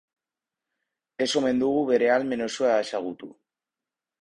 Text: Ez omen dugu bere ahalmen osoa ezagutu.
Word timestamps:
Ez 1.25 1.27
omen 1.41 1.61
dugu 1.65 1.85
bere 1.91 2.09
ahalmen 2.15 2.43
osoa 2.49 2.75
ezagutu. 2.87 3.33